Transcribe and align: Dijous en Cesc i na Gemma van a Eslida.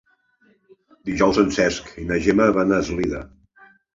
Dijous 1.09 1.41
en 1.41 1.51
Cesc 1.59 1.93
i 2.03 2.07
na 2.11 2.19
Gemma 2.27 2.47
van 2.57 2.73
a 2.77 2.83
Eslida. 2.87 3.21